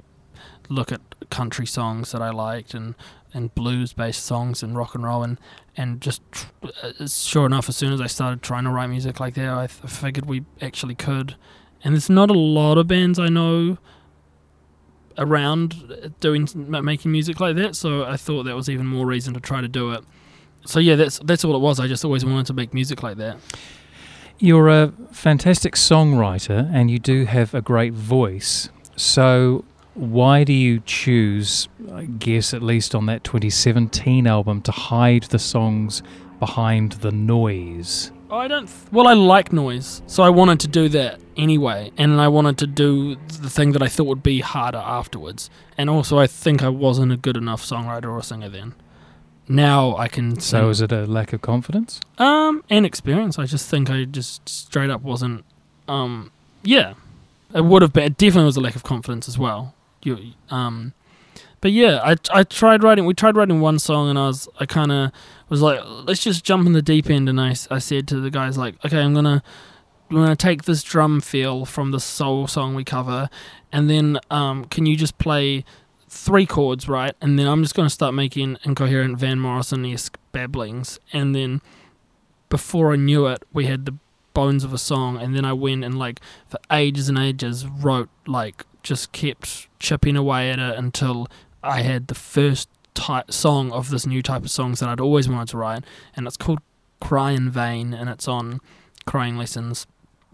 [0.68, 2.96] look at country songs that I liked and
[3.34, 5.40] and blues based songs and rock and roll and
[5.78, 6.22] and just
[6.64, 9.68] uh, sure enough, as soon as I started trying to write music like that, I
[9.68, 11.36] th- figured we actually could,
[11.86, 13.78] and there's not a lot of bands I know
[15.18, 19.40] around doing making music like that, so I thought that was even more reason to
[19.40, 20.04] try to do it
[20.66, 21.80] so yeah, that's that's all it was.
[21.80, 23.38] I just always wanted to make music like that.
[24.38, 28.70] You're a fantastic songwriter and you do have a great voice.
[28.98, 29.64] So
[29.94, 35.40] why do you choose, I guess at least on that 2017 album, to hide the
[35.40, 36.04] songs
[36.40, 38.12] behind the noise?
[38.30, 38.66] I don't.
[38.66, 42.58] Th- well, I like noise, so I wanted to do that anyway, and I wanted
[42.60, 45.50] to do the thing that I thought would be harder afterwards.
[45.78, 48.74] And also, I think I wasn't a good enough songwriter or singer then.
[49.48, 50.40] Now I can.
[50.40, 50.70] So sing.
[50.72, 52.00] is it a lack of confidence?
[52.18, 53.38] Um, and experience.
[53.38, 55.46] I just think I just straight up wasn't.
[55.88, 56.32] Um,
[56.64, 56.96] yeah,
[57.54, 58.06] it would have been.
[58.06, 59.76] It definitely was a lack of confidence as well.
[60.02, 60.18] You,
[60.50, 60.94] um,
[61.62, 63.06] but yeah, I I tried writing.
[63.06, 65.12] We tried writing one song, and I was I kind of
[65.50, 67.30] was like, let's just jump in the deep end.
[67.30, 69.44] And I s- I said to the guys like, okay, I'm gonna
[70.10, 73.30] I'm gonna take this drum feel from the soul song we cover,
[73.72, 75.66] and then um, can you just play
[76.16, 77.14] three chords, right?
[77.22, 81.00] And then I'm just going to start making incoherent Van Morrison esque babblings.
[81.14, 81.62] And then
[82.50, 83.96] before I knew it, we had the
[84.34, 85.18] bones of a song.
[85.18, 90.16] And then I went and, like, for ages and ages, wrote, like, just kept chipping
[90.16, 91.28] away at it until
[91.62, 95.28] I had the first type song of this new type of songs that I'd always
[95.28, 95.84] wanted to write.
[96.16, 96.60] And it's called
[97.02, 98.62] Cry in Vain, and it's on
[99.06, 99.86] Crying Lessons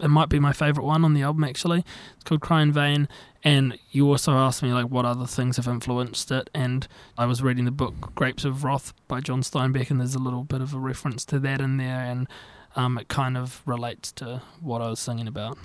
[0.02, 1.84] it might be my favorite one on the album actually.
[2.14, 3.08] It's called Cry in Vain.
[3.44, 6.86] And you also asked me like what other things have influenced it, and
[7.18, 10.44] I was reading the book Grapes of Wrath by John Steinbeck, and there's a little
[10.44, 12.28] bit of a reference to that in there, and
[12.76, 15.58] um, it kind of relates to what I was singing about.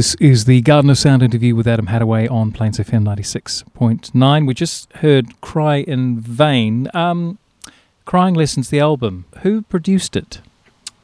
[0.00, 4.46] This is the Garden of Sound interview with Adam Hattaway on Plains FM 96.9.
[4.46, 6.88] We just heard Cry in Vain.
[6.94, 7.38] Um,
[8.06, 9.26] Crying Lessons, the album.
[9.42, 10.40] Who produced it?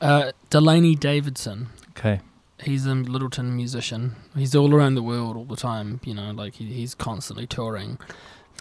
[0.01, 1.67] Uh, Delaney Davidson.
[1.91, 2.23] Okay.
[2.59, 4.17] He's a Lyttelton musician.
[4.35, 6.01] He's all around the world all the time.
[6.03, 7.99] You know, like he, he's constantly touring.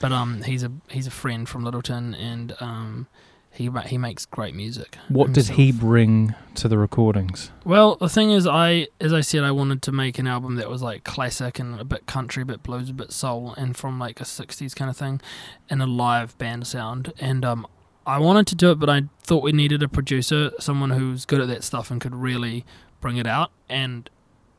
[0.02, 3.08] But um, he's a he's a friend from Lyttelton, and um,
[3.56, 4.98] he ma- he makes great music.
[5.10, 7.52] What did he bring to the recordings?
[7.64, 10.70] Well, the thing is, I as I said, I wanted to make an album that
[10.70, 14.00] was like classic and a bit country, a bit blues, a bit soul, and from
[14.00, 15.22] like a '60s kind of thing,
[15.70, 17.14] and a live band sound.
[17.20, 17.66] And um,
[18.06, 21.42] I wanted to do it, but I thought we needed a producer, someone who's good
[21.42, 22.66] at that stuff and could really
[23.02, 23.52] bring it out.
[23.70, 24.10] And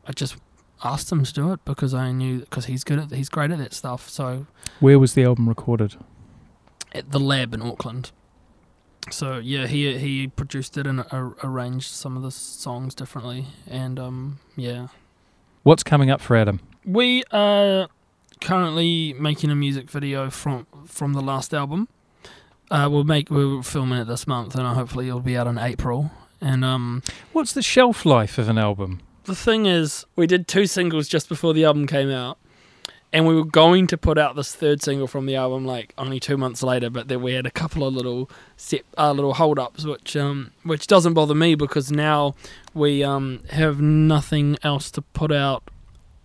[0.06, 0.36] I just
[0.84, 3.58] asked him to do it because I knew because he's good at he's great at
[3.58, 4.08] that stuff.
[4.08, 4.46] So
[4.80, 5.96] Where was the album recorded?
[6.92, 8.10] at the lab in Auckland.
[9.10, 13.98] So yeah, he he produced it and ar- arranged some of the songs differently, and
[13.98, 14.88] um yeah,
[15.62, 16.60] What's coming up for Adam?
[16.84, 17.88] we are
[18.40, 21.88] currently making a music video from from the last album.
[22.70, 26.10] Uh, we'll make we're filming it this month, and hopefully it'll be out in April.
[26.40, 27.02] And um,
[27.32, 29.00] What's the shelf life of an album?
[29.24, 32.38] the thing is, we did two singles just before the album came out,
[33.12, 36.20] and we were going to put out this third single from the album like only
[36.20, 39.58] two months later, but then we had a couple of little set, uh, little hold
[39.58, 42.34] ups, which um, which doesn't bother me because now
[42.74, 45.62] we um have nothing else to put out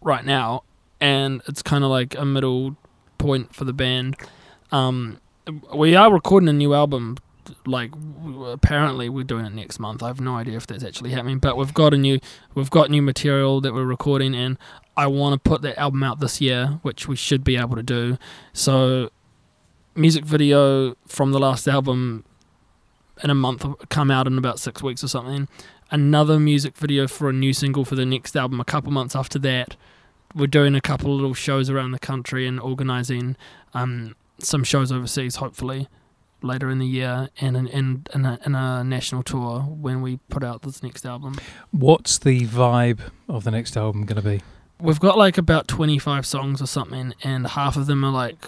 [0.02, 0.64] right now,
[1.00, 2.76] and it's kind of like a middle
[3.18, 4.16] point for the band.
[4.72, 5.20] Um,
[5.76, 7.18] we are recording a new album
[7.66, 7.92] like
[8.46, 10.04] apparently we're doing it next month.
[10.04, 12.20] I have no idea if that's actually happening, but we've got a new
[12.56, 14.58] we've got new material that we're recording, and
[14.98, 17.84] I want to put that album out this year, which we should be able to
[17.84, 18.18] do.
[18.54, 19.10] So,
[19.96, 22.26] music video from the last album
[23.24, 25.48] in a month come out in about six weeks or something.
[25.92, 29.38] Another music video for a new single for the next album a couple months after
[29.40, 29.76] that.
[30.34, 33.36] We're doing a couple little shows around the country and organizing
[33.74, 35.90] um, some shows overseas, hopefully
[36.44, 40.18] later in the year, and in, in, in, a, in a national tour when we
[40.30, 41.38] put out this next album.
[41.72, 44.42] What's the vibe of the next album going to be?
[44.80, 48.46] We've got like about 25 songs or something, and half of them are like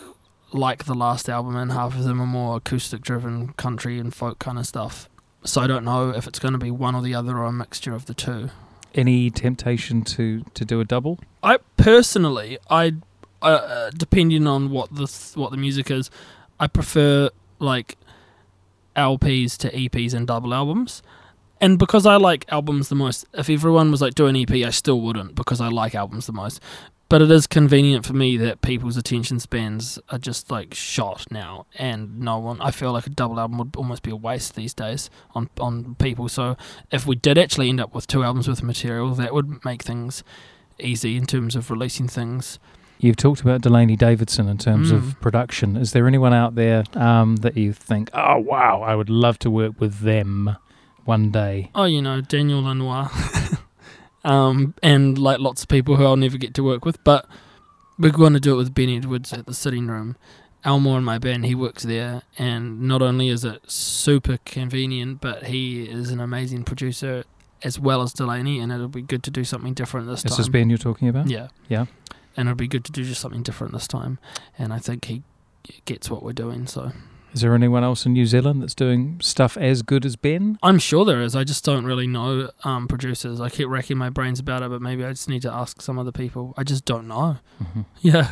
[0.52, 4.40] like the last album, and half of them are more acoustic driven country and folk
[4.40, 5.10] kind of stuff.
[5.44, 7.52] So I don't know if it's going to be one or the other or a
[7.52, 8.50] mixture of the two.
[8.96, 11.20] Any temptation to, to do a double?
[11.42, 12.94] I personally, I
[13.44, 16.10] uh, uh, depending on what the what the music is,
[16.60, 17.30] I prefer
[17.64, 17.98] like
[18.96, 21.02] LPs to EPs and double albums.
[21.62, 25.00] And because I like albums the most, if everyone was like doing EP, I still
[25.00, 26.62] wouldn't because I like albums the most.
[27.10, 31.68] But it is convenient for me that people's attention spans are just like shot now,
[31.76, 32.60] and no one.
[32.60, 35.96] I feel like a double album would almost be a waste these days on on
[35.96, 36.28] people.
[36.28, 36.58] So
[36.92, 40.24] if we did actually end up with two albums of material, that would make things
[40.80, 42.58] easy in terms of releasing things.
[43.00, 44.96] You've talked about Delaney Davidson in terms Mm.
[44.96, 45.76] of production.
[45.76, 49.52] Is there anyone out there um, that you think, oh, wow, I would love to
[49.52, 50.56] work with them
[51.04, 51.70] one day?
[51.76, 53.10] Oh, you know, Daniel Lanois.
[54.24, 57.28] um, and like lots of people who I'll never get to work with, but
[58.00, 60.16] we're going to do it with Ben Edwards at the sitting room.
[60.66, 65.44] Elmore in my band, he works there, and not only is it super convenient, but
[65.48, 67.26] he is an amazing producer
[67.64, 70.38] as well as Delaney, and it'll be good to do something different this This time.
[70.38, 71.30] This is Ben you're talking about?
[71.30, 71.50] Yeah.
[71.68, 71.86] Yeah.
[72.36, 74.18] And it'll be good to do just something different this time,
[74.58, 75.24] and I think he
[75.86, 76.92] gets what we're doing, so.
[77.34, 80.60] Is there anyone else in New Zealand that's doing stuff as good as Ben?
[80.62, 81.36] I'm sure there is.
[81.36, 83.42] I just don't really know um, producers.
[83.42, 85.98] I keep racking my brains about it, but maybe I just need to ask some
[85.98, 86.54] other people.
[86.58, 87.38] I just don't know.
[87.58, 88.32] hmm Yeah.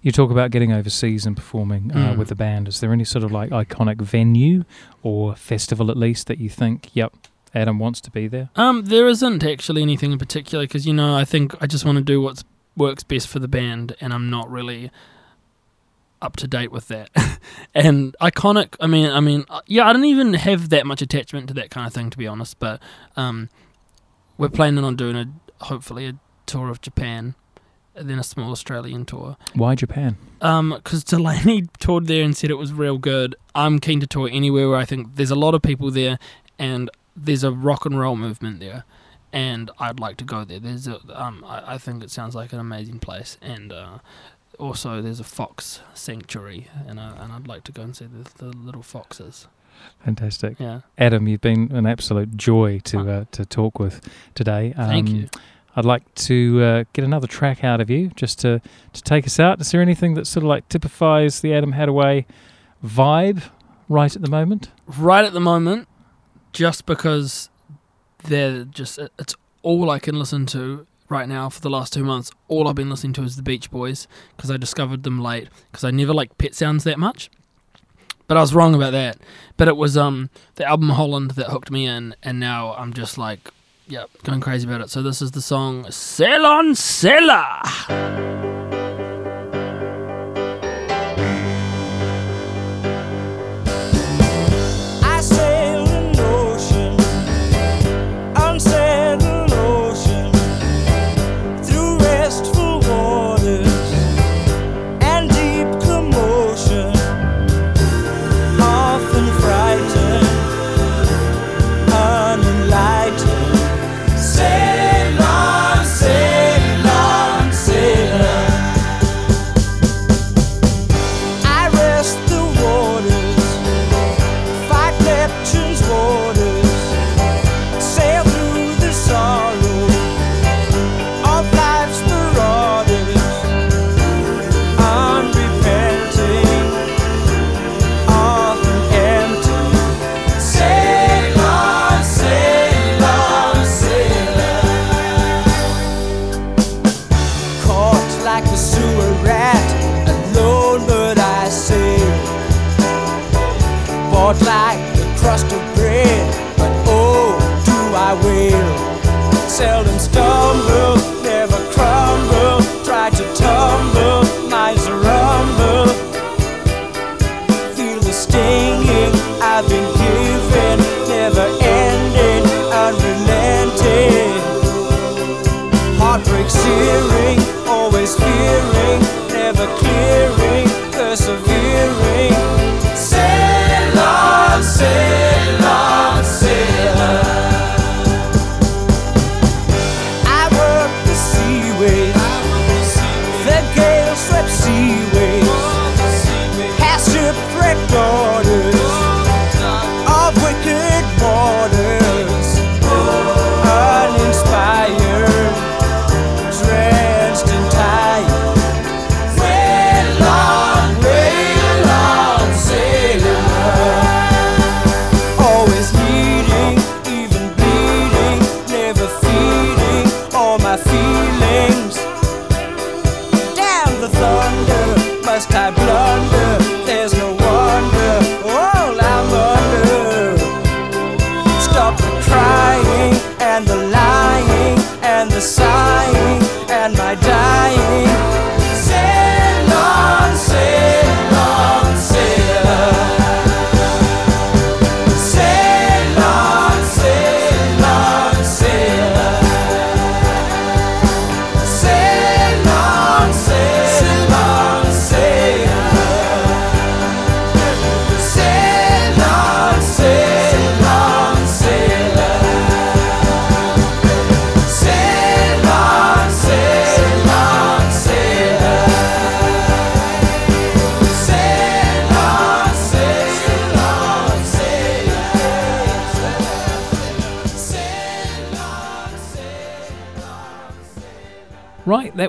[0.00, 2.18] You talk about getting overseas and performing uh, Mm.
[2.18, 2.68] with the band.
[2.68, 4.64] Is there any sort of like iconic venue
[5.02, 7.12] or festival at least that you think, yep,
[7.54, 8.50] Adam wants to be there?
[8.54, 11.98] Um, there isn't actually anything in particular because you know I think I just want
[11.98, 12.42] to do what
[12.76, 14.90] works best for the band, and I'm not really
[16.22, 17.10] up to date with that.
[17.74, 21.48] and iconic, I mean, I mean, uh, yeah, I don't even have that much attachment
[21.48, 22.58] to that kind of thing to be honest.
[22.58, 22.80] But
[23.16, 23.48] um,
[24.38, 26.14] we're planning on doing a hopefully a
[26.46, 27.34] tour of Japan,
[27.94, 29.36] and then a small Australian tour.
[29.54, 30.16] Why Japan?
[30.40, 33.36] Um, because Delaney toured there and said it was real good.
[33.54, 36.18] I'm keen to tour anywhere where I think there's a lot of people there,
[36.58, 38.84] and there's a rock and roll movement there,
[39.36, 40.58] and I'd like to go there.
[40.58, 43.98] There's a, um, I, I think it sounds like an amazing place, and uh,
[44.58, 48.44] also there's a fox sanctuary, and uh, and I'd like to go and see the,
[48.44, 49.46] the little foxes.
[50.02, 50.58] Fantastic.
[50.58, 54.00] Yeah, Adam, you've been an absolute joy to uh, to talk with
[54.34, 54.72] today.
[54.74, 55.28] Um, thank you.
[55.78, 58.62] I'd like to uh, get another track out of you just to,
[58.94, 59.60] to take us out.
[59.60, 62.24] Is there anything that sort of like typifies the Adam Hattaway
[62.82, 63.42] vibe
[63.86, 64.70] right at the moment?
[64.86, 65.86] Right at the moment,
[66.54, 67.50] just because
[68.26, 72.30] they're just it's all I can listen to right now for the last two months,
[72.48, 75.84] all I've been listening to is the Beach Boys because I discovered them late because
[75.84, 77.30] I never liked Pet Sounds that much.
[78.28, 79.18] But I was wrong about that.
[79.56, 83.18] But it was um the album Holland that hooked me in, and now I'm just
[83.18, 83.50] like,
[83.86, 84.90] yeah, going crazy about it.
[84.90, 88.55] So this is the song Sail on Sailor.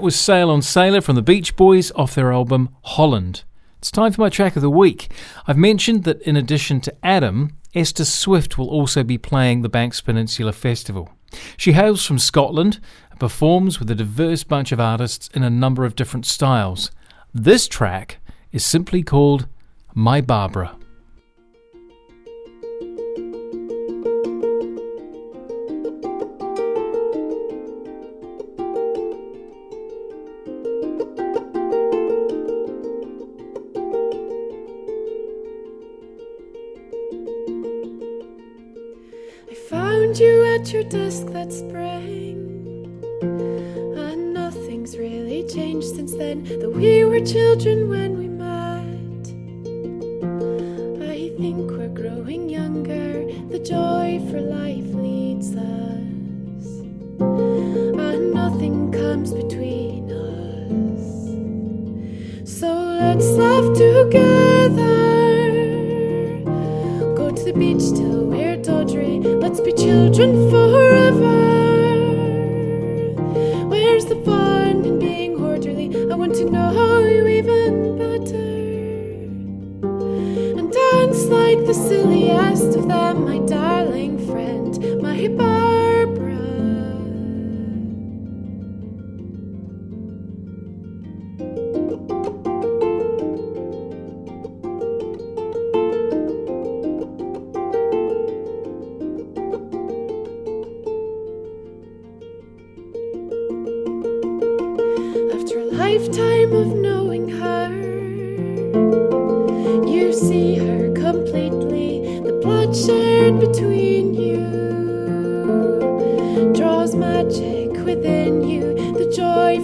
[0.07, 3.43] Was Sail on Sailor from the Beach Boys off their album Holland.
[3.79, 5.11] It's time for my track of the week.
[5.45, 9.99] I've mentioned that in addition to Adam, Esther Swift will also be playing the Banks
[9.99, 11.09] Peninsula Festival.
[11.57, 12.79] She hails from Scotland
[13.11, 16.89] and performs with a diverse bunch of artists in a number of different styles.
[17.33, 18.19] This track
[18.53, 19.45] is simply called
[19.93, 20.77] My Barbara.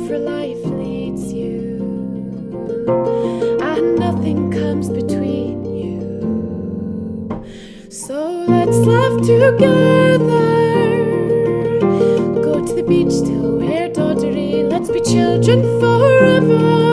[0.08, 1.78] For life leads you,
[3.62, 7.44] and nothing comes between you.
[7.90, 10.20] So let's laugh together.
[12.42, 14.70] Go to the beach till we're doddery.
[14.70, 16.93] Let's be children forever.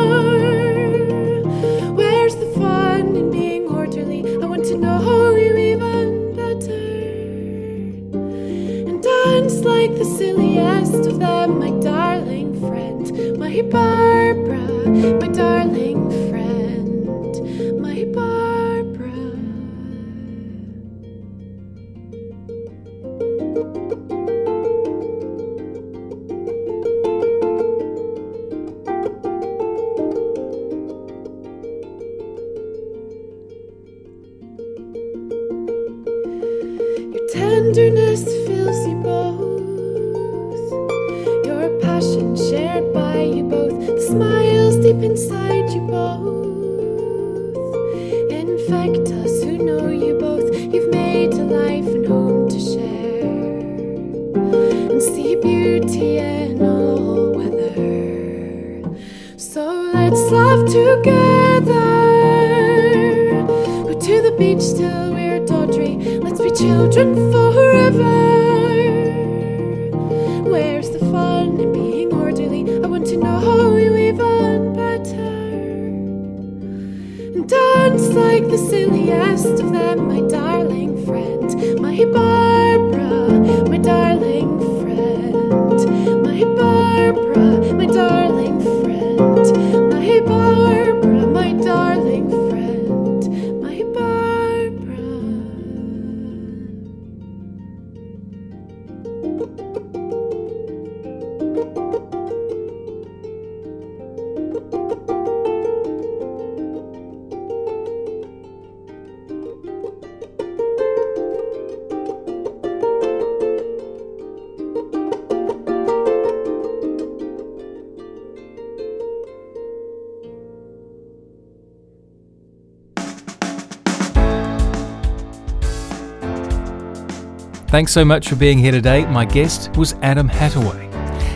[127.71, 129.07] Thanks so much for being here today.
[129.07, 130.93] My guest was Adam Hattaway.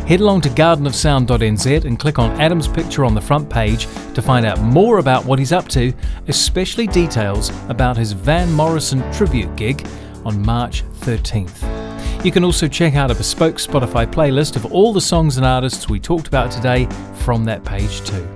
[0.08, 4.44] Head along to gardenofsound.nz and click on Adam's picture on the front page to find
[4.44, 5.92] out more about what he's up to,
[6.26, 9.86] especially details about his Van Morrison tribute gig
[10.24, 12.24] on March 13th.
[12.24, 15.88] You can also check out a bespoke Spotify playlist of all the songs and artists
[15.88, 16.88] we talked about today
[17.20, 18.26] from that page too.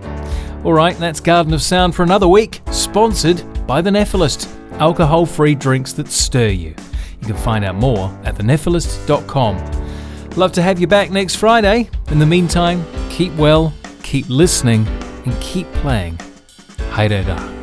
[0.64, 5.92] Alright, that's Garden of Sound for another week, sponsored by The Nephilist, alcohol free drinks
[5.94, 6.76] that stir you.
[7.20, 10.30] You can find out more at thenephilist.com.
[10.36, 11.90] Love to have you back next Friday.
[12.10, 14.86] In the meantime, keep well, keep listening,
[15.24, 16.16] and keep playing.
[16.92, 17.57] Haere rā.